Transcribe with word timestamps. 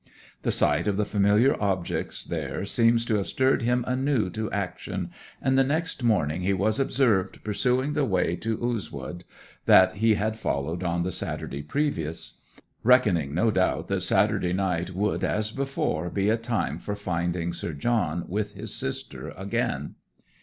The 0.41 0.51
sight 0.51 0.87
of 0.87 0.97
the 0.97 1.05
familiar 1.05 1.55
objects 1.61 2.25
there 2.25 2.65
seems 2.65 3.05
to 3.05 3.17
have 3.17 3.27
stirred 3.27 3.61
him 3.61 3.83
anew 3.87 4.31
to 4.31 4.49
action, 4.51 5.11
and 5.39 5.55
the 5.59 5.63
next 5.63 6.01
morning 6.01 6.41
he 6.41 6.53
was 6.53 6.79
observed 6.79 7.43
pursuing 7.43 7.93
the 7.93 8.03
way 8.03 8.35
to 8.37 8.57
Oozewood 8.57 9.21
that 9.67 9.97
he 9.97 10.15
had 10.15 10.39
followed 10.39 10.81
on 10.81 11.03
the 11.03 11.11
Saturday 11.11 11.61
previous, 11.61 12.39
reckoning, 12.81 13.35
no 13.35 13.51
doubt, 13.51 13.89
that 13.89 14.01
Saturday 14.01 14.53
night 14.53 14.95
would, 14.95 15.23
as 15.23 15.51
before, 15.51 16.09
be 16.09 16.29
a 16.29 16.35
time 16.37 16.79
for 16.79 16.95
finding 16.95 17.53
Sir 17.53 17.73
John 17.73 18.25
with 18.27 18.55
his 18.55 18.73
sister 18.73 19.29
again. 19.37 19.93